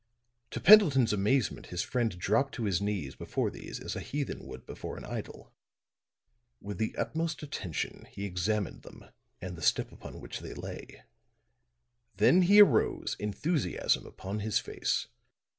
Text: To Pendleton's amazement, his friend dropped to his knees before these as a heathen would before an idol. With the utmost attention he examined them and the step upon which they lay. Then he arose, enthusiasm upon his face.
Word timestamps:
To 0.49 0.59
Pendleton's 0.59 1.13
amazement, 1.13 1.67
his 1.67 1.83
friend 1.83 2.17
dropped 2.17 2.55
to 2.55 2.63
his 2.63 2.81
knees 2.81 3.13
before 3.13 3.51
these 3.51 3.79
as 3.79 3.95
a 3.95 3.99
heathen 3.99 4.47
would 4.47 4.65
before 4.65 4.97
an 4.97 5.05
idol. 5.05 5.53
With 6.59 6.79
the 6.79 6.95
utmost 6.97 7.43
attention 7.43 8.07
he 8.09 8.25
examined 8.25 8.81
them 8.81 9.05
and 9.43 9.55
the 9.55 9.61
step 9.61 9.91
upon 9.91 10.19
which 10.19 10.39
they 10.39 10.55
lay. 10.55 11.03
Then 12.17 12.41
he 12.41 12.63
arose, 12.63 13.15
enthusiasm 13.19 14.07
upon 14.07 14.39
his 14.39 14.57
face. 14.57 15.05